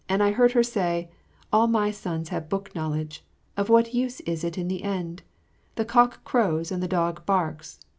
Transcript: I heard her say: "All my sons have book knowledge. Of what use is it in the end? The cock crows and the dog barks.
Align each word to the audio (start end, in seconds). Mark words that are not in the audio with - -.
I 0.09 0.31
heard 0.31 0.53
her 0.53 0.63
say: 0.63 1.11
"All 1.53 1.67
my 1.67 1.91
sons 1.91 2.29
have 2.29 2.49
book 2.49 2.73
knowledge. 2.73 3.23
Of 3.55 3.69
what 3.69 3.93
use 3.93 4.19
is 4.21 4.43
it 4.43 4.57
in 4.57 4.67
the 4.67 4.81
end? 4.81 5.21
The 5.75 5.85
cock 5.85 6.23
crows 6.23 6.71
and 6.71 6.81
the 6.81 6.87
dog 6.87 7.23
barks. 7.27 7.79